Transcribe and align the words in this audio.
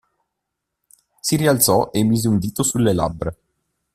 Si 1.21 1.35
rialzò 1.35 1.91
e 1.91 2.03
mise 2.03 2.27
un 2.27 2.39
dito 2.39 2.63
sulle 2.63 2.91
labbra. 2.91 3.31